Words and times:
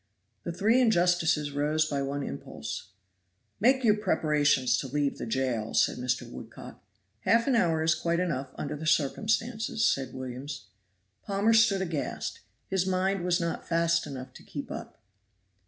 The 0.45 0.51
three 0.51 0.81
injustices 0.81 1.51
rose 1.51 1.85
by 1.85 2.01
one 2.01 2.23
impulse. 2.23 2.87
"Make 3.59 3.83
your 3.83 3.93
preparations 3.97 4.75
to 4.79 4.87
leave 4.87 5.19
the 5.19 5.27
jail," 5.27 5.75
said 5.75 5.99
Mr. 5.99 6.27
Woodcock. 6.27 6.83
"Half 7.19 7.45
an 7.45 7.53
hour 7.55 7.83
is 7.83 7.93
quite 7.93 8.19
enough 8.19 8.49
under 8.55 8.75
the 8.75 8.87
circumstances," 8.87 9.87
said 9.87 10.15
Williams. 10.15 10.65
Palmer 11.27 11.53
stood 11.53 11.83
aghast 11.83 12.39
his 12.67 12.87
mind 12.87 13.23
was 13.23 13.39
not 13.39 13.67
fast 13.69 14.07
enough 14.07 14.33
to 14.33 14.41
keep 14.43 14.71
up. 14.71 14.97